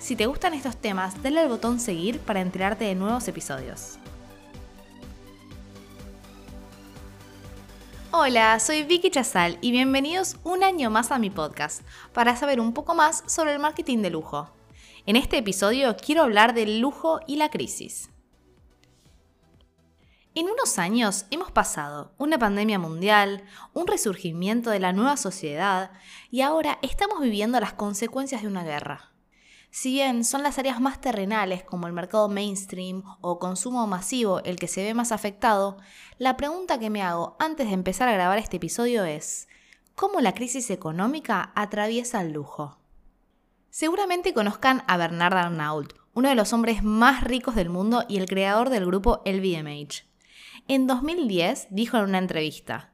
Si 0.00 0.16
te 0.16 0.24
gustan 0.24 0.54
estos 0.54 0.78
temas, 0.78 1.22
dale 1.22 1.40
al 1.40 1.50
botón 1.50 1.78
seguir 1.78 2.20
para 2.20 2.40
enterarte 2.40 2.86
de 2.86 2.94
nuevos 2.94 3.28
episodios. 3.28 3.98
Hola, 8.10 8.58
soy 8.60 8.82
Vicky 8.82 9.10
Chazal 9.10 9.58
y 9.60 9.72
bienvenidos 9.72 10.38
un 10.42 10.64
año 10.64 10.88
más 10.88 11.12
a 11.12 11.18
mi 11.18 11.28
podcast 11.28 11.82
para 12.14 12.34
saber 12.34 12.60
un 12.60 12.72
poco 12.72 12.94
más 12.94 13.22
sobre 13.26 13.52
el 13.52 13.58
marketing 13.58 13.98
de 13.98 14.08
lujo. 14.08 14.48
En 15.04 15.16
este 15.16 15.36
episodio 15.36 15.94
quiero 15.98 16.22
hablar 16.22 16.54
del 16.54 16.80
lujo 16.80 17.20
y 17.26 17.36
la 17.36 17.50
crisis. 17.50 18.08
En 20.34 20.46
unos 20.48 20.78
años 20.78 21.26
hemos 21.30 21.50
pasado 21.50 22.14
una 22.16 22.38
pandemia 22.38 22.78
mundial, 22.78 23.44
un 23.74 23.86
resurgimiento 23.86 24.70
de 24.70 24.80
la 24.80 24.94
nueva 24.94 25.18
sociedad 25.18 25.90
y 26.30 26.40
ahora 26.40 26.78
estamos 26.80 27.20
viviendo 27.20 27.60
las 27.60 27.74
consecuencias 27.74 28.40
de 28.40 28.48
una 28.48 28.64
guerra. 28.64 29.09
Si 29.72 29.92
bien 29.92 30.24
son 30.24 30.42
las 30.42 30.58
áreas 30.58 30.80
más 30.80 31.00
terrenales 31.00 31.62
como 31.62 31.86
el 31.86 31.92
mercado 31.92 32.28
mainstream 32.28 33.04
o 33.20 33.38
consumo 33.38 33.86
masivo 33.86 34.40
el 34.40 34.56
que 34.56 34.66
se 34.66 34.82
ve 34.82 34.94
más 34.94 35.12
afectado, 35.12 35.78
la 36.18 36.36
pregunta 36.36 36.80
que 36.80 36.90
me 36.90 37.02
hago 37.02 37.36
antes 37.38 37.68
de 37.68 37.74
empezar 37.74 38.08
a 38.08 38.12
grabar 38.12 38.38
este 38.38 38.56
episodio 38.56 39.04
es, 39.04 39.48
¿cómo 39.94 40.20
la 40.20 40.34
crisis 40.34 40.70
económica 40.70 41.52
atraviesa 41.54 42.20
el 42.20 42.32
lujo? 42.32 42.78
Seguramente 43.70 44.34
conozcan 44.34 44.82
a 44.88 44.96
Bernard 44.96 45.36
Arnault, 45.36 45.92
uno 46.14 46.28
de 46.28 46.34
los 46.34 46.52
hombres 46.52 46.82
más 46.82 47.22
ricos 47.22 47.54
del 47.54 47.70
mundo 47.70 48.04
y 48.08 48.18
el 48.18 48.26
creador 48.26 48.70
del 48.70 48.84
grupo 48.84 49.22
LVMH. 49.24 50.02
En 50.66 50.88
2010 50.88 51.68
dijo 51.70 51.96
en 51.96 52.04
una 52.04 52.18
entrevista, 52.18 52.92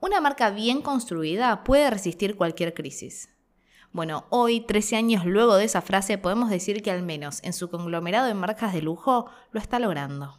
una 0.00 0.20
marca 0.20 0.50
bien 0.50 0.82
construida 0.82 1.62
puede 1.62 1.88
resistir 1.88 2.36
cualquier 2.36 2.74
crisis. 2.74 3.35
Bueno, 3.96 4.26
hoy, 4.28 4.60
13 4.60 4.96
años 4.96 5.24
luego 5.24 5.56
de 5.56 5.64
esa 5.64 5.80
frase, 5.80 6.18
podemos 6.18 6.50
decir 6.50 6.82
que 6.82 6.90
al 6.90 7.02
menos 7.02 7.42
en 7.42 7.54
su 7.54 7.70
conglomerado 7.70 8.26
de 8.26 8.34
marcas 8.34 8.74
de 8.74 8.82
lujo 8.82 9.30
lo 9.52 9.58
está 9.58 9.78
logrando. 9.78 10.38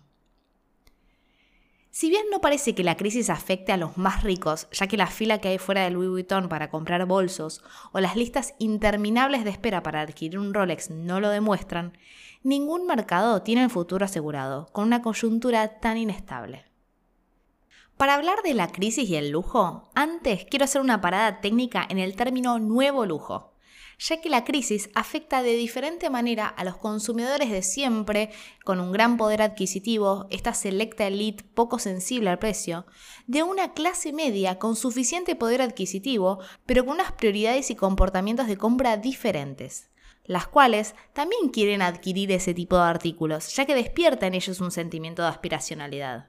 Si 1.89 2.11
bien 2.11 2.25
no 2.31 2.39
parece 2.39 2.75
que 2.75 2.83
la 2.83 2.97
crisis 2.97 3.31
afecte 3.31 3.71
a 3.71 3.77
los 3.77 3.97
más 3.97 4.21
ricos, 4.21 4.67
ya 4.71 4.85
que 4.85 4.95
la 4.95 5.07
fila 5.07 5.39
que 5.39 5.47
hay 5.47 5.57
fuera 5.57 5.85
de 5.85 5.89
Louis 5.89 6.07
Vuitton 6.07 6.49
para 6.49 6.69
comprar 6.69 7.07
bolsos 7.07 7.63
o 7.93 7.99
las 7.99 8.15
listas 8.15 8.53
interminables 8.59 9.43
de 9.43 9.49
espera 9.49 9.81
para 9.81 10.01
adquirir 10.01 10.37
un 10.37 10.53
Rolex 10.53 10.91
no 10.91 11.19
lo 11.19 11.29
demuestran, 11.29 11.97
ningún 12.43 12.85
mercado 12.85 13.41
tiene 13.41 13.63
el 13.63 13.71
futuro 13.71 14.05
asegurado, 14.05 14.67
con 14.71 14.85
una 14.85 15.01
coyuntura 15.01 15.79
tan 15.79 15.97
inestable. 15.97 16.63
Para 17.97 18.13
hablar 18.13 18.43
de 18.43 18.53
la 18.53 18.67
crisis 18.67 19.09
y 19.09 19.15
el 19.15 19.31
lujo, 19.31 19.89
antes 19.95 20.45
quiero 20.45 20.65
hacer 20.65 20.81
una 20.81 21.01
parada 21.01 21.41
técnica 21.41 21.83
en 21.89 21.97
el 21.97 22.15
término 22.15 22.59
nuevo 22.59 23.07
lujo, 23.07 23.55
ya 23.97 24.21
que 24.21 24.29
la 24.29 24.43
crisis 24.43 24.91
afecta 24.93 25.41
de 25.41 25.55
diferente 25.55 26.11
manera 26.11 26.47
a 26.47 26.63
los 26.63 26.77
consumidores 26.77 27.49
de 27.49 27.63
siempre, 27.63 28.29
con 28.63 28.79
un 28.79 28.91
gran 28.91 29.17
poder 29.17 29.41
adquisitivo, 29.41 30.27
esta 30.29 30.53
selecta 30.53 31.07
elite 31.07 31.43
poco 31.55 31.79
sensible 31.79 32.29
al 32.29 32.37
precio, 32.37 32.85
de 33.25 33.41
una 33.41 33.73
clase 33.73 34.13
media 34.13 34.59
con 34.59 34.75
suficiente 34.75 35.35
poder 35.35 35.63
adquisitivo, 35.63 36.37
pero 36.67 36.85
con 36.85 36.97
unas 36.97 37.13
prioridades 37.13 37.71
y 37.71 37.75
comportamientos 37.75 38.45
de 38.45 38.57
compra 38.57 38.97
diferentes 38.97 39.89
las 40.25 40.45
cuales 40.45 40.93
también 41.13 41.47
quieren 41.47 41.81
adquirir 41.81 42.33
ese 42.33 42.53
tipo 42.53 42.75
de 42.75 42.83
artículos, 42.83 43.55
ya 43.55 43.65
que 43.65 43.73
despierta 43.73 44.27
en 44.27 44.33
ellos 44.33 44.59
un 44.59 44.71
sentimiento 44.71 45.21
de 45.21 45.29
aspiracionalidad. 45.29 46.27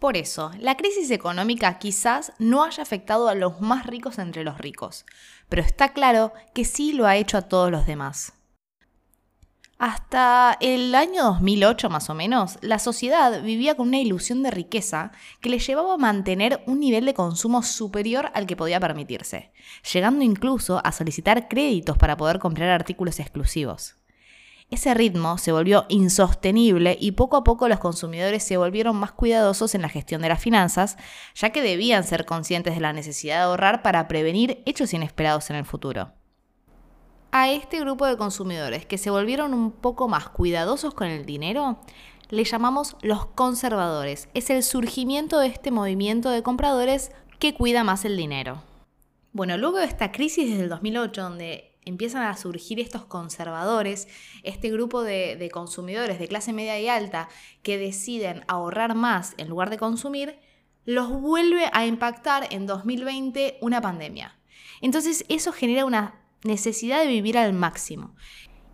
Por 0.00 0.16
eso, 0.16 0.50
la 0.58 0.78
crisis 0.78 1.10
económica 1.10 1.78
quizás 1.78 2.32
no 2.38 2.64
haya 2.64 2.82
afectado 2.82 3.28
a 3.28 3.34
los 3.34 3.60
más 3.60 3.84
ricos 3.84 4.18
entre 4.18 4.44
los 4.44 4.56
ricos, 4.56 5.04
pero 5.50 5.60
está 5.60 5.92
claro 5.92 6.32
que 6.54 6.64
sí 6.64 6.94
lo 6.94 7.06
ha 7.06 7.16
hecho 7.16 7.36
a 7.36 7.42
todos 7.42 7.70
los 7.70 7.84
demás. 7.84 8.32
Hasta 9.76 10.56
el 10.60 10.94
año 10.94 11.24
2008 11.24 11.90
más 11.90 12.08
o 12.08 12.14
menos, 12.14 12.56
la 12.62 12.78
sociedad 12.78 13.42
vivía 13.42 13.76
con 13.76 13.88
una 13.88 14.00
ilusión 14.00 14.42
de 14.42 14.50
riqueza 14.50 15.12
que 15.42 15.50
le 15.50 15.58
llevaba 15.58 15.92
a 15.92 15.98
mantener 15.98 16.62
un 16.66 16.80
nivel 16.80 17.04
de 17.04 17.12
consumo 17.12 17.62
superior 17.62 18.30
al 18.32 18.46
que 18.46 18.56
podía 18.56 18.80
permitirse, 18.80 19.52
llegando 19.92 20.24
incluso 20.24 20.80
a 20.82 20.92
solicitar 20.92 21.46
créditos 21.46 21.98
para 21.98 22.16
poder 22.16 22.38
comprar 22.38 22.70
artículos 22.70 23.20
exclusivos. 23.20 23.99
Ese 24.70 24.94
ritmo 24.94 25.36
se 25.36 25.50
volvió 25.50 25.84
insostenible 25.88 26.96
y 27.00 27.12
poco 27.12 27.36
a 27.36 27.42
poco 27.42 27.68
los 27.68 27.80
consumidores 27.80 28.44
se 28.44 28.56
volvieron 28.56 28.94
más 28.96 29.10
cuidadosos 29.10 29.74
en 29.74 29.82
la 29.82 29.88
gestión 29.88 30.22
de 30.22 30.28
las 30.28 30.40
finanzas, 30.40 30.96
ya 31.34 31.50
que 31.50 31.60
debían 31.60 32.04
ser 32.04 32.24
conscientes 32.24 32.76
de 32.76 32.80
la 32.80 32.92
necesidad 32.92 33.38
de 33.38 33.42
ahorrar 33.42 33.82
para 33.82 34.06
prevenir 34.06 34.62
hechos 34.66 34.94
inesperados 34.94 35.50
en 35.50 35.56
el 35.56 35.64
futuro. 35.64 36.12
A 37.32 37.50
este 37.50 37.80
grupo 37.80 38.06
de 38.06 38.16
consumidores 38.16 38.86
que 38.86 38.98
se 38.98 39.10
volvieron 39.10 39.54
un 39.54 39.72
poco 39.72 40.06
más 40.06 40.28
cuidadosos 40.28 40.94
con 40.94 41.08
el 41.08 41.26
dinero, 41.26 41.80
le 42.28 42.44
llamamos 42.44 42.96
los 43.02 43.26
conservadores. 43.26 44.28
Es 44.34 44.50
el 44.50 44.62
surgimiento 44.62 45.40
de 45.40 45.48
este 45.48 45.72
movimiento 45.72 46.30
de 46.30 46.44
compradores 46.44 47.10
que 47.40 47.54
cuida 47.54 47.82
más 47.82 48.04
el 48.04 48.16
dinero. 48.16 48.62
Bueno, 49.32 49.56
luego 49.58 49.78
de 49.78 49.86
esta 49.86 50.12
crisis 50.12 50.48
desde 50.48 50.64
el 50.64 50.68
2008, 50.68 51.22
donde 51.22 51.69
empiezan 51.84 52.22
a 52.22 52.36
surgir 52.36 52.80
estos 52.80 53.04
conservadores, 53.04 54.08
este 54.42 54.70
grupo 54.70 55.02
de, 55.02 55.48
consumidores 55.52 56.18
de 56.18 56.28
clase 56.28 56.52
media 56.52 56.78
y 56.80 56.88
alta 56.88 57.28
que 57.62 57.78
deciden 57.78 58.44
ahorrar 58.48 58.94
más 58.94 59.34
en 59.38 59.48
lugar 59.48 59.70
de 59.70 59.78
consumir, 59.78 60.38
los 60.84 61.10
vuelve 61.10 61.70
a 61.72 61.86
impactar 61.86 62.48
en 62.50 62.66
2020 62.66 63.58
una 63.60 63.80
pandemia. 63.80 64.38
Entonces 64.80 65.24
eso 65.28 65.52
genera 65.52 65.84
una 65.84 66.20
necesidad 66.42 67.00
de 67.00 67.06
vivir 67.06 67.36
al 67.36 67.52
máximo. 67.52 68.14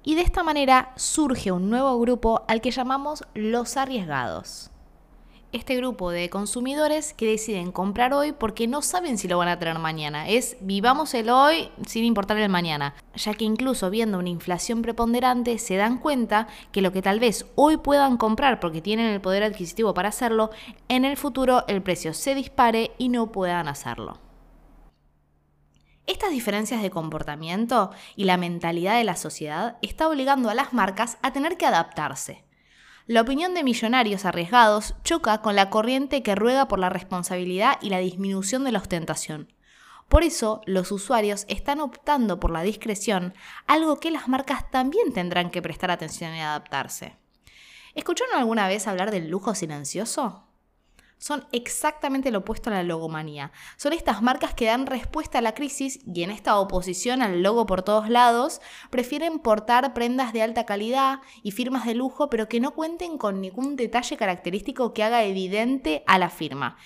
Y 0.04 0.14
de 0.14 0.22
esta 0.22 0.44
manera 0.44 0.92
surge 0.96 1.50
un 1.50 1.68
nuevo 1.68 1.98
grupo 1.98 2.44
al 2.46 2.60
que 2.60 2.70
llamamos 2.70 3.24
los 3.34 3.76
arriesgados 3.76 4.70
este 5.52 5.76
grupo 5.76 6.10
de 6.10 6.28
consumidores 6.28 7.14
que 7.14 7.26
deciden 7.26 7.72
comprar 7.72 8.12
hoy 8.12 8.32
porque 8.32 8.66
no 8.66 8.82
saben 8.82 9.18
si 9.18 9.28
lo 9.28 9.38
van 9.38 9.48
a 9.48 9.58
tener 9.58 9.78
mañana. 9.78 10.28
Es 10.28 10.56
vivamos 10.60 11.14
el 11.14 11.30
hoy 11.30 11.70
sin 11.86 12.04
importar 12.04 12.36
el 12.38 12.48
mañana, 12.48 12.94
ya 13.14 13.34
que 13.34 13.44
incluso 13.44 13.90
viendo 13.90 14.18
una 14.18 14.28
inflación 14.28 14.82
preponderante 14.82 15.58
se 15.58 15.76
dan 15.76 15.98
cuenta 15.98 16.48
que 16.72 16.82
lo 16.82 16.92
que 16.92 17.02
tal 17.02 17.20
vez 17.20 17.46
hoy 17.54 17.76
puedan 17.76 18.16
comprar 18.16 18.60
porque 18.60 18.82
tienen 18.82 19.06
el 19.06 19.20
poder 19.20 19.42
adquisitivo 19.42 19.94
para 19.94 20.10
hacerlo, 20.10 20.50
en 20.88 21.04
el 21.04 21.16
futuro 21.16 21.64
el 21.68 21.82
precio 21.82 22.12
se 22.14 22.34
dispare 22.34 22.92
y 22.98 23.08
no 23.08 23.32
puedan 23.32 23.68
hacerlo. 23.68 24.18
Estas 26.06 26.30
diferencias 26.30 26.82
de 26.82 26.90
comportamiento 26.90 27.90
y 28.14 28.24
la 28.24 28.36
mentalidad 28.36 28.96
de 28.96 29.04
la 29.04 29.16
sociedad 29.16 29.76
está 29.82 30.08
obligando 30.08 30.50
a 30.50 30.54
las 30.54 30.72
marcas 30.72 31.18
a 31.22 31.32
tener 31.32 31.56
que 31.56 31.66
adaptarse 31.66 32.45
la 33.06 33.20
opinión 33.20 33.54
de 33.54 33.62
millonarios 33.62 34.24
arriesgados 34.24 34.94
choca 35.04 35.40
con 35.40 35.54
la 35.54 35.70
corriente 35.70 36.24
que 36.24 36.34
ruega 36.34 36.66
por 36.66 36.80
la 36.80 36.88
responsabilidad 36.88 37.78
y 37.80 37.90
la 37.90 37.98
disminución 37.98 38.64
de 38.64 38.72
la 38.72 38.80
ostentación. 38.80 39.52
Por 40.08 40.24
eso, 40.24 40.60
los 40.66 40.90
usuarios 40.90 41.44
están 41.48 41.80
optando 41.80 42.40
por 42.40 42.50
la 42.50 42.62
discreción, 42.62 43.34
algo 43.66 43.98
que 44.00 44.10
las 44.10 44.28
marcas 44.28 44.70
también 44.70 45.12
tendrán 45.12 45.50
que 45.50 45.62
prestar 45.62 45.90
atención 45.90 46.34
y 46.34 46.40
adaptarse. 46.40 47.16
¿Escucharon 47.94 48.36
alguna 48.36 48.66
vez 48.66 48.88
hablar 48.88 49.10
del 49.12 49.28
lujo 49.28 49.54
silencioso? 49.54 50.45
Son 51.18 51.46
exactamente 51.52 52.30
lo 52.30 52.40
opuesto 52.40 52.70
a 52.70 52.74
la 52.74 52.82
logomanía. 52.82 53.52
Son 53.76 53.92
estas 53.92 54.22
marcas 54.22 54.54
que 54.54 54.66
dan 54.66 54.86
respuesta 54.86 55.38
a 55.38 55.42
la 55.42 55.54
crisis 55.54 56.00
y 56.06 56.22
en 56.22 56.30
esta 56.30 56.58
oposición 56.58 57.22
al 57.22 57.42
logo 57.42 57.66
por 57.66 57.82
todos 57.82 58.08
lados, 58.08 58.60
prefieren 58.90 59.38
portar 59.38 59.94
prendas 59.94 60.32
de 60.32 60.42
alta 60.42 60.66
calidad 60.66 61.20
y 61.42 61.52
firmas 61.52 61.86
de 61.86 61.94
lujo, 61.94 62.28
pero 62.28 62.48
que 62.48 62.60
no 62.60 62.72
cuenten 62.72 63.18
con 63.18 63.40
ningún 63.40 63.76
detalle 63.76 64.16
característico 64.16 64.92
que 64.92 65.02
haga 65.02 65.24
evidente 65.24 66.04
a 66.06 66.18
la 66.18 66.30
firma. 66.30 66.76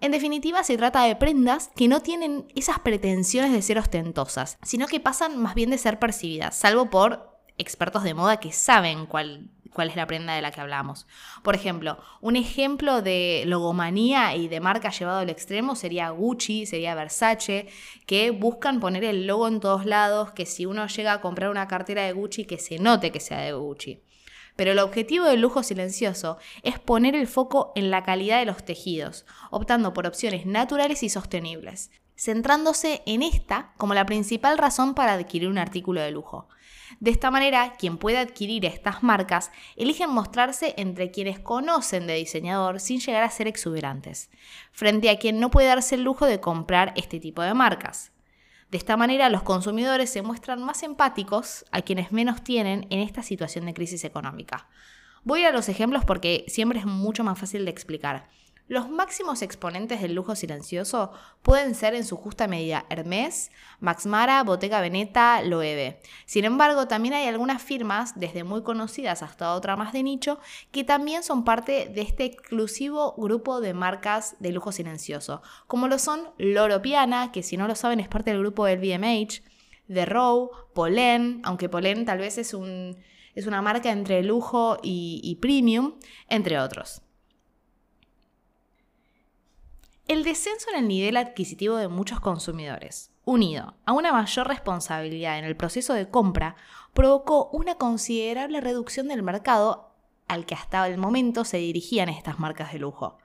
En 0.00 0.12
definitiva, 0.12 0.62
se 0.62 0.76
trata 0.76 1.02
de 1.02 1.16
prendas 1.16 1.70
que 1.74 1.88
no 1.88 2.00
tienen 2.00 2.46
esas 2.54 2.78
pretensiones 2.78 3.52
de 3.52 3.62
ser 3.62 3.78
ostentosas, 3.78 4.56
sino 4.62 4.86
que 4.86 5.00
pasan 5.00 5.36
más 5.38 5.56
bien 5.56 5.70
de 5.70 5.78
ser 5.78 5.98
percibidas, 5.98 6.56
salvo 6.56 6.88
por 6.88 7.36
expertos 7.58 8.04
de 8.04 8.14
moda 8.14 8.38
que 8.38 8.52
saben 8.52 9.06
cuál 9.06 9.50
cuál 9.72 9.88
es 9.88 9.96
la 9.96 10.06
prenda 10.06 10.34
de 10.34 10.42
la 10.42 10.50
que 10.50 10.60
hablamos. 10.60 11.06
Por 11.42 11.54
ejemplo, 11.54 11.98
un 12.20 12.36
ejemplo 12.36 13.02
de 13.02 13.44
logomanía 13.46 14.34
y 14.36 14.48
de 14.48 14.60
marca 14.60 14.90
llevado 14.90 15.20
al 15.20 15.30
extremo 15.30 15.76
sería 15.76 16.10
Gucci, 16.10 16.66
sería 16.66 16.94
Versace, 16.94 17.68
que 18.06 18.30
buscan 18.30 18.80
poner 18.80 19.04
el 19.04 19.26
logo 19.26 19.48
en 19.48 19.60
todos 19.60 19.86
lados, 19.86 20.32
que 20.32 20.46
si 20.46 20.66
uno 20.66 20.86
llega 20.86 21.12
a 21.12 21.20
comprar 21.20 21.50
una 21.50 21.68
cartera 21.68 22.02
de 22.02 22.12
Gucci, 22.12 22.44
que 22.44 22.58
se 22.58 22.78
note 22.78 23.12
que 23.12 23.20
sea 23.20 23.40
de 23.40 23.52
Gucci. 23.52 24.02
Pero 24.58 24.72
el 24.72 24.80
objetivo 24.80 25.24
del 25.26 25.40
lujo 25.40 25.62
silencioso 25.62 26.38
es 26.64 26.80
poner 26.80 27.14
el 27.14 27.28
foco 27.28 27.70
en 27.76 27.92
la 27.92 28.02
calidad 28.02 28.40
de 28.40 28.46
los 28.46 28.64
tejidos, 28.64 29.24
optando 29.52 29.94
por 29.94 30.04
opciones 30.04 30.46
naturales 30.46 31.04
y 31.04 31.08
sostenibles, 31.08 31.92
centrándose 32.16 33.02
en 33.06 33.22
esta 33.22 33.72
como 33.76 33.94
la 33.94 34.04
principal 34.04 34.58
razón 34.58 34.94
para 34.94 35.12
adquirir 35.12 35.48
un 35.48 35.58
artículo 35.58 36.00
de 36.00 36.10
lujo. 36.10 36.48
De 37.00 37.10
esta 37.10 37.30
manera, 37.30 37.74
quien 37.78 37.98
puede 37.98 38.18
adquirir 38.18 38.64
estas 38.64 39.02
marcas 39.02 39.50
eligen 39.76 40.10
mostrarse 40.10 40.74
entre 40.76 41.10
quienes 41.10 41.38
conocen 41.38 42.06
de 42.06 42.14
diseñador 42.14 42.80
sin 42.80 43.00
llegar 43.00 43.22
a 43.22 43.30
ser 43.30 43.46
exuberantes, 43.46 44.30
frente 44.72 45.10
a 45.10 45.18
quien 45.18 45.40
no 45.40 45.50
puede 45.50 45.68
darse 45.68 45.94
el 45.94 46.02
lujo 46.02 46.26
de 46.26 46.40
comprar 46.40 46.92
este 46.96 47.20
tipo 47.20 47.42
de 47.42 47.54
marcas. 47.54 48.12
De 48.70 48.76
esta 48.76 48.96
manera, 48.96 49.30
los 49.30 49.42
consumidores 49.42 50.10
se 50.10 50.22
muestran 50.22 50.62
más 50.62 50.82
empáticos 50.82 51.64
a 51.72 51.80
quienes 51.80 52.12
menos 52.12 52.42
tienen 52.42 52.86
en 52.90 53.00
esta 53.00 53.22
situación 53.22 53.64
de 53.64 53.74
crisis 53.74 54.04
económica. 54.04 54.68
Voy 55.24 55.44
a 55.44 55.52
los 55.52 55.68
ejemplos 55.68 56.04
porque 56.04 56.44
siempre 56.48 56.78
es 56.78 56.86
mucho 56.86 57.24
más 57.24 57.38
fácil 57.38 57.64
de 57.64 57.70
explicar. 57.70 58.28
Los 58.68 58.90
máximos 58.90 59.40
exponentes 59.40 60.02
del 60.02 60.12
lujo 60.12 60.36
silencioso 60.36 61.10
pueden 61.40 61.74
ser 61.74 61.94
en 61.94 62.04
su 62.04 62.16
justa 62.16 62.46
medida 62.46 62.84
Hermès, 62.90 63.50
Max 63.80 64.04
Mara, 64.04 64.44
Bottega 64.44 64.82
Veneta, 64.82 65.40
Loewe. 65.40 66.02
Sin 66.26 66.44
embargo, 66.44 66.86
también 66.86 67.14
hay 67.14 67.26
algunas 67.26 67.62
firmas, 67.62 68.20
desde 68.20 68.44
muy 68.44 68.62
conocidas 68.62 69.22
hasta 69.22 69.54
otra 69.54 69.74
más 69.76 69.94
de 69.94 70.02
nicho, 70.02 70.38
que 70.70 70.84
también 70.84 71.22
son 71.22 71.44
parte 71.44 71.88
de 71.88 72.02
este 72.02 72.26
exclusivo 72.26 73.14
grupo 73.16 73.62
de 73.62 73.72
marcas 73.72 74.36
de 74.38 74.52
lujo 74.52 74.70
silencioso, 74.70 75.40
como 75.66 75.88
lo 75.88 75.98
son 75.98 76.28
Loro 76.36 76.82
Piana, 76.82 77.32
que 77.32 77.42
si 77.42 77.56
no 77.56 77.68
lo 77.68 77.74
saben 77.74 78.00
es 78.00 78.08
parte 78.08 78.32
del 78.32 78.40
grupo 78.40 78.66
del 78.66 78.80
BMH, 78.80 79.42
The 79.90 80.04
Row, 80.04 80.50
Pollen, 80.74 81.40
aunque 81.42 81.70
Pollen 81.70 82.04
tal 82.04 82.18
vez 82.18 82.36
es, 82.36 82.52
un, 82.52 82.98
es 83.34 83.46
una 83.46 83.62
marca 83.62 83.90
entre 83.90 84.22
lujo 84.22 84.76
y 84.82 85.38
premium, 85.40 85.94
entre 86.28 86.60
otros. 86.60 87.00
El 90.08 90.24
descenso 90.24 90.70
en 90.70 90.78
el 90.78 90.88
nivel 90.88 91.18
adquisitivo 91.18 91.76
de 91.76 91.88
muchos 91.88 92.18
consumidores, 92.18 93.12
unido 93.26 93.74
a 93.84 93.92
una 93.92 94.10
mayor 94.10 94.48
responsabilidad 94.48 95.38
en 95.38 95.44
el 95.44 95.54
proceso 95.54 95.92
de 95.92 96.08
compra, 96.08 96.56
provocó 96.94 97.50
una 97.52 97.74
considerable 97.74 98.62
reducción 98.62 99.08
del 99.08 99.22
mercado 99.22 99.92
al 100.26 100.46
que 100.46 100.54
hasta 100.54 100.88
el 100.88 100.96
momento 100.96 101.44
se 101.44 101.58
dirigían 101.58 102.08
estas 102.08 102.38
marcas 102.38 102.72
de 102.72 102.78
lujo. 102.78 103.18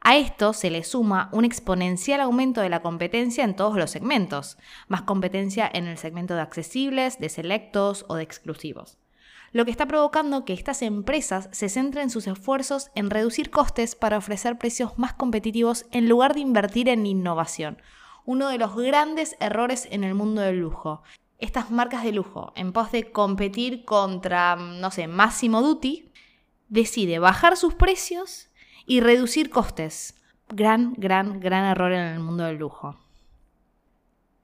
A 0.00 0.16
esto 0.16 0.54
se 0.54 0.70
le 0.70 0.82
suma 0.82 1.28
un 1.32 1.44
exponencial 1.44 2.20
aumento 2.20 2.62
de 2.62 2.68
la 2.68 2.82
competencia 2.82 3.44
en 3.44 3.54
todos 3.54 3.76
los 3.76 3.92
segmentos, 3.92 4.58
más 4.88 5.02
competencia 5.02 5.70
en 5.72 5.86
el 5.86 5.98
segmento 5.98 6.34
de 6.34 6.40
accesibles, 6.40 7.20
de 7.20 7.28
selectos 7.28 8.04
o 8.08 8.16
de 8.16 8.24
exclusivos 8.24 8.98
lo 9.52 9.64
que 9.64 9.70
está 9.70 9.86
provocando 9.86 10.44
que 10.44 10.52
estas 10.52 10.82
empresas 10.82 11.48
se 11.52 11.68
centren 11.68 12.10
sus 12.10 12.26
esfuerzos 12.26 12.90
en 12.94 13.10
reducir 13.10 13.50
costes 13.50 13.94
para 13.94 14.18
ofrecer 14.18 14.58
precios 14.58 14.98
más 14.98 15.14
competitivos 15.14 15.86
en 15.90 16.08
lugar 16.08 16.34
de 16.34 16.40
invertir 16.40 16.88
en 16.88 17.06
innovación, 17.06 17.80
uno 18.24 18.48
de 18.48 18.58
los 18.58 18.76
grandes 18.76 19.36
errores 19.40 19.88
en 19.90 20.04
el 20.04 20.14
mundo 20.14 20.42
del 20.42 20.60
lujo. 20.60 21.02
Estas 21.38 21.70
marcas 21.70 22.02
de 22.02 22.12
lujo, 22.12 22.52
en 22.56 22.72
pos 22.72 22.92
de 22.92 23.10
competir 23.10 23.84
contra, 23.84 24.56
no 24.56 24.90
sé, 24.90 25.06
Massimo 25.06 25.62
Dutti, 25.62 26.12
decide 26.68 27.18
bajar 27.18 27.56
sus 27.56 27.74
precios 27.74 28.50
y 28.86 29.00
reducir 29.00 29.50
costes. 29.50 30.20
Gran, 30.48 30.94
gran, 30.96 31.40
gran 31.40 31.64
error 31.64 31.92
en 31.92 32.06
el 32.06 32.20
mundo 32.20 32.44
del 32.44 32.56
lujo. 32.56 32.96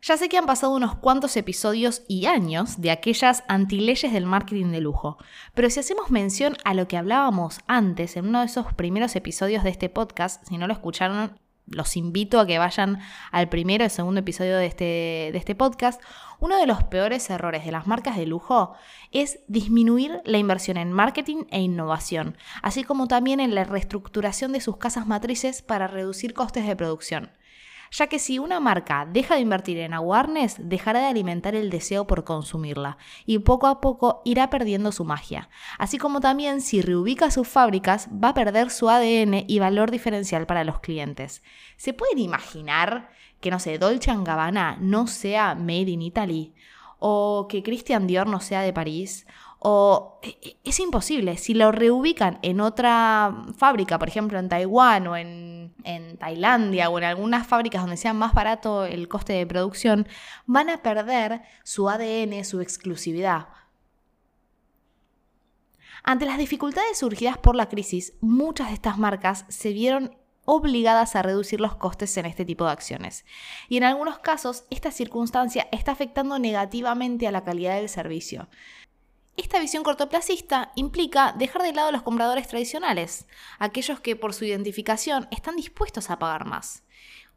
Ya 0.06 0.18
sé 0.18 0.28
que 0.28 0.36
han 0.36 0.44
pasado 0.44 0.74
unos 0.74 0.96
cuantos 0.96 1.34
episodios 1.34 2.02
y 2.08 2.26
años 2.26 2.78
de 2.78 2.90
aquellas 2.90 3.42
antileyes 3.48 4.12
del 4.12 4.26
marketing 4.26 4.66
de 4.66 4.82
lujo, 4.82 5.16
pero 5.54 5.70
si 5.70 5.80
hacemos 5.80 6.10
mención 6.10 6.58
a 6.62 6.74
lo 6.74 6.86
que 6.86 6.98
hablábamos 6.98 7.60
antes 7.68 8.18
en 8.18 8.28
uno 8.28 8.40
de 8.40 8.44
esos 8.44 8.70
primeros 8.74 9.16
episodios 9.16 9.64
de 9.64 9.70
este 9.70 9.88
podcast, 9.88 10.46
si 10.46 10.58
no 10.58 10.66
lo 10.66 10.74
escucharon, 10.74 11.40
los 11.66 11.96
invito 11.96 12.38
a 12.38 12.46
que 12.46 12.58
vayan 12.58 13.00
al 13.32 13.48
primero 13.48 13.82
y 13.82 13.88
segundo 13.88 14.20
episodio 14.20 14.58
de 14.58 14.66
este, 14.66 14.84
de 15.32 15.38
este 15.38 15.54
podcast. 15.54 16.02
Uno 16.38 16.58
de 16.58 16.66
los 16.66 16.84
peores 16.84 17.30
errores 17.30 17.64
de 17.64 17.72
las 17.72 17.86
marcas 17.86 18.18
de 18.18 18.26
lujo 18.26 18.74
es 19.10 19.38
disminuir 19.48 20.20
la 20.26 20.36
inversión 20.36 20.76
en 20.76 20.92
marketing 20.92 21.44
e 21.50 21.62
innovación, 21.62 22.36
así 22.60 22.84
como 22.84 23.08
también 23.08 23.40
en 23.40 23.54
la 23.54 23.64
reestructuración 23.64 24.52
de 24.52 24.60
sus 24.60 24.76
casas 24.76 25.06
matrices 25.06 25.62
para 25.62 25.86
reducir 25.86 26.34
costes 26.34 26.66
de 26.66 26.76
producción 26.76 27.30
ya 27.94 28.08
que 28.08 28.18
si 28.18 28.40
una 28.40 28.58
marca 28.58 29.06
deja 29.08 29.36
de 29.36 29.40
invertir 29.40 29.78
en 29.78 29.94
awareness, 29.94 30.56
dejará 30.58 30.98
de 31.00 31.06
alimentar 31.06 31.54
el 31.54 31.70
deseo 31.70 32.08
por 32.08 32.24
consumirla 32.24 32.98
y 33.24 33.38
poco 33.38 33.68
a 33.68 33.80
poco 33.80 34.20
irá 34.24 34.50
perdiendo 34.50 34.90
su 34.90 35.04
magia. 35.04 35.48
Así 35.78 35.96
como 35.96 36.20
también 36.20 36.60
si 36.60 36.82
reubica 36.82 37.30
sus 37.30 37.46
fábricas, 37.46 38.08
va 38.12 38.30
a 38.30 38.34
perder 38.34 38.70
su 38.70 38.90
ADN 38.90 39.44
y 39.46 39.58
valor 39.60 39.92
diferencial 39.92 40.44
para 40.44 40.64
los 40.64 40.80
clientes. 40.80 41.44
¿Se 41.76 41.92
pueden 41.92 42.18
imaginar 42.18 43.10
que, 43.40 43.52
no 43.52 43.60
sé, 43.60 43.78
Dolce 43.78 44.12
Gabbana 44.12 44.76
no 44.80 45.06
sea 45.06 45.54
made 45.54 45.90
in 45.90 46.02
Italy? 46.02 46.52
¿O 46.98 47.46
que 47.48 47.62
Christian 47.62 48.08
Dior 48.08 48.26
no 48.26 48.40
sea 48.40 48.62
de 48.62 48.72
París? 48.72 49.26
O 49.66 50.20
e, 50.22 50.36
e, 50.42 50.56
es 50.62 50.78
imposible. 50.78 51.38
Si 51.38 51.54
lo 51.54 51.72
reubican 51.72 52.38
en 52.42 52.60
otra 52.60 53.34
fábrica, 53.56 53.98
por 53.98 54.08
ejemplo 54.08 54.38
en 54.38 54.50
Taiwán 54.50 55.06
o 55.06 55.16
en, 55.16 55.74
en, 55.84 56.18
Tailandia 56.18 56.90
o 56.90 56.98
en 56.98 57.04
algunas 57.04 57.46
fábricas 57.46 57.80
donde 57.80 57.96
sea 57.96 58.12
más 58.12 58.34
barato 58.34 58.84
el 58.84 59.08
coste 59.08 59.32
de 59.32 59.46
producción, 59.46 60.06
van 60.44 60.68
a 60.68 60.82
perder 60.82 61.42
su 61.62 61.88
ADN, 61.88 62.44
su 62.44 62.60
exclusividad. 62.60 63.48
Ante 66.02 66.26
las 66.26 66.36
dificultades 66.36 66.98
surgidas 66.98 67.38
por 67.38 67.56
la 67.56 67.70
crisis, 67.70 68.12
muchas 68.20 68.68
de 68.68 68.74
estas 68.74 68.98
marcas 68.98 69.46
se 69.48 69.72
vieron 69.72 70.14
obligadas 70.44 71.16
a 71.16 71.22
reducir 71.22 71.60
los 71.60 71.76
costes 71.76 72.14
en 72.18 72.26
este 72.26 72.44
tipo 72.44 72.66
de 72.66 72.72
acciones. 72.72 73.24
Y 73.70 73.78
en 73.78 73.84
algunos 73.84 74.18
casos, 74.18 74.64
esta 74.68 74.90
circunstancia 74.90 75.68
está 75.72 75.92
afectando 75.92 76.38
negativamente 76.38 77.26
a 77.26 77.32
la 77.32 77.44
calidad 77.44 77.76
del 77.76 77.88
servicio. 77.88 78.48
Esta 79.36 79.58
visión 79.58 79.82
cortoplacista 79.82 80.70
implica 80.76 81.34
dejar 81.36 81.62
de 81.62 81.72
lado 81.72 81.88
a 81.88 81.92
los 81.92 82.02
compradores 82.02 82.46
tradicionales, 82.46 83.26
aquellos 83.58 83.98
que 83.98 84.14
por 84.14 84.32
su 84.32 84.44
identificación 84.44 85.26
están 85.32 85.56
dispuestos 85.56 86.08
a 86.08 86.20
pagar 86.20 86.44
más. 86.44 86.84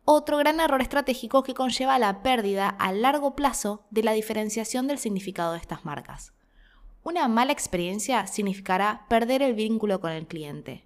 Otro 0.06 0.38
gran 0.38 0.60
error 0.60 0.82
estratégico 0.82 1.42
que 1.42 1.56
conlleva 1.56 1.98
la 1.98 2.22
pérdida 2.22 2.70
a 2.70 2.92
largo 2.92 3.36
plazo 3.36 3.86
de 3.90 4.04
la 4.04 4.12
diferenciación 4.12 4.88
del 4.88 5.00
significado 5.00 5.54
de 5.54 5.60
estas 5.60 5.86
marcas. 5.86 6.34
Una 7.04 7.28
mala 7.28 7.52
experiencia 7.52 8.28
significará 8.28 9.06
perder 9.10 9.42
el 9.42 9.56
vínculo 9.56 10.00
con 10.00 10.12
el 10.12 10.28
cliente. 10.28 10.86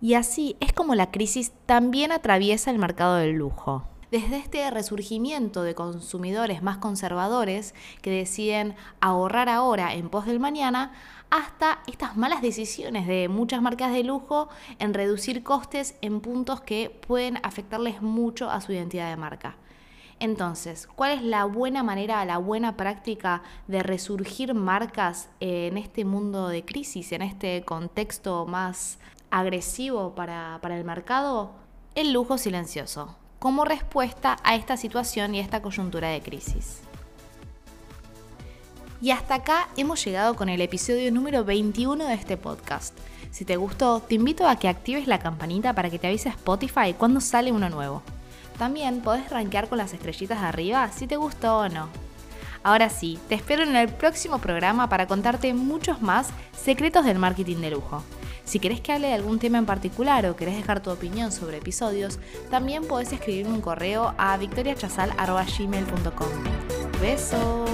Y 0.00 0.14
así 0.14 0.56
es 0.60 0.72
como 0.72 0.94
la 0.94 1.10
crisis 1.10 1.52
también 1.66 2.10
atraviesa 2.10 2.70
el 2.70 2.78
mercado 2.78 3.16
del 3.16 3.32
lujo 3.32 3.86
desde 4.10 4.36
este 4.36 4.70
resurgimiento 4.70 5.62
de 5.62 5.74
consumidores 5.74 6.62
más 6.62 6.78
conservadores 6.78 7.74
que 8.02 8.10
deciden 8.10 8.74
ahorrar 9.00 9.48
ahora 9.48 9.94
en 9.94 10.08
pos 10.08 10.26
del 10.26 10.40
mañana, 10.40 10.92
hasta 11.30 11.80
estas 11.86 12.16
malas 12.16 12.40
decisiones 12.40 13.06
de 13.06 13.28
muchas 13.28 13.60
marcas 13.60 13.92
de 13.92 14.04
lujo 14.04 14.48
en 14.78 14.94
reducir 14.94 15.42
costes 15.42 15.96
en 16.00 16.20
puntos 16.20 16.60
que 16.60 16.90
pueden 17.06 17.38
afectarles 17.42 18.00
mucho 18.00 18.48
a 18.48 18.60
su 18.60 18.72
identidad 18.72 19.10
de 19.10 19.16
marca. 19.16 19.56
Entonces, 20.18 20.86
¿cuál 20.86 21.12
es 21.12 21.22
la 21.22 21.44
buena 21.44 21.82
manera, 21.82 22.24
la 22.24 22.38
buena 22.38 22.76
práctica 22.76 23.42
de 23.66 23.82
resurgir 23.82 24.54
marcas 24.54 25.28
en 25.40 25.76
este 25.76 26.04
mundo 26.06 26.48
de 26.48 26.64
crisis, 26.64 27.12
en 27.12 27.20
este 27.20 27.64
contexto 27.64 28.46
más 28.46 28.98
agresivo 29.30 30.14
para, 30.14 30.58
para 30.62 30.78
el 30.78 30.84
mercado? 30.84 31.50
El 31.94 32.12
lujo 32.12 32.38
silencioso 32.38 33.16
como 33.46 33.64
respuesta 33.64 34.38
a 34.42 34.56
esta 34.56 34.76
situación 34.76 35.32
y 35.32 35.38
a 35.38 35.42
esta 35.42 35.62
coyuntura 35.62 36.08
de 36.08 36.20
crisis. 36.20 36.80
Y 39.00 39.12
hasta 39.12 39.36
acá 39.36 39.68
hemos 39.76 40.04
llegado 40.04 40.34
con 40.34 40.48
el 40.48 40.60
episodio 40.60 41.12
número 41.12 41.44
21 41.44 42.06
de 42.06 42.14
este 42.14 42.36
podcast. 42.36 42.98
Si 43.30 43.44
te 43.44 43.56
gustó, 43.56 44.00
te 44.00 44.16
invito 44.16 44.48
a 44.48 44.56
que 44.56 44.68
actives 44.68 45.06
la 45.06 45.20
campanita 45.20 45.74
para 45.74 45.90
que 45.90 46.00
te 46.00 46.08
avise 46.08 46.28
Spotify 46.30 46.92
cuando 46.98 47.20
sale 47.20 47.52
uno 47.52 47.70
nuevo. 47.70 48.02
También 48.58 49.00
podés 49.00 49.30
rankear 49.30 49.68
con 49.68 49.78
las 49.78 49.92
estrellitas 49.92 50.40
de 50.40 50.46
arriba 50.48 50.90
si 50.90 51.06
te 51.06 51.16
gustó 51.16 51.58
o 51.58 51.68
no. 51.68 51.88
Ahora 52.64 52.90
sí, 52.90 53.16
te 53.28 53.36
espero 53.36 53.62
en 53.62 53.76
el 53.76 53.90
próximo 53.90 54.40
programa 54.40 54.88
para 54.88 55.06
contarte 55.06 55.54
muchos 55.54 56.02
más 56.02 56.30
secretos 56.60 57.04
del 57.04 57.20
marketing 57.20 57.58
de 57.58 57.70
lujo. 57.70 58.02
Si 58.46 58.58
querés 58.60 58.80
que 58.80 58.92
hable 58.92 59.08
de 59.08 59.14
algún 59.14 59.38
tema 59.40 59.58
en 59.58 59.66
particular 59.66 60.24
o 60.26 60.36
querés 60.36 60.56
dejar 60.56 60.80
tu 60.80 60.90
opinión 60.90 61.32
sobre 61.32 61.58
episodios, 61.58 62.20
también 62.48 62.86
podés 62.86 63.12
escribirme 63.12 63.52
un 63.52 63.60
correo 63.60 64.14
a 64.16 64.36
victoriachazal.gmail.com. 64.38 66.28
¡Beso! 67.00 67.64